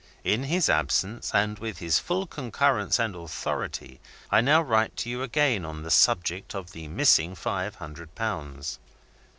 [0.23, 3.99] In his absence (and with his full concurrence and authority),
[4.31, 8.79] I now write to you again on the subject of the missing five hundred pounds.